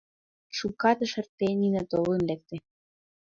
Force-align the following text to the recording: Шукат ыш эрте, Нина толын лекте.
Шукат 0.57 0.99
ыш 1.05 1.13
эрте, 1.19 1.47
Нина 1.59 1.83
толын 1.91 2.21
лекте. 2.29 2.55